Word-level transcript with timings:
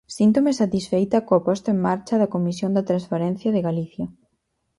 Síntome 0.17 0.51
satisfeita 0.61 1.25
coa 1.27 1.43
posta 1.47 1.69
en 1.75 1.79
marcha 1.87 2.15
da 2.21 2.31
Comisión 2.35 2.71
da 2.73 2.87
Transparencia 2.89 3.49
de 3.55 3.65
Galicia. 3.67 4.05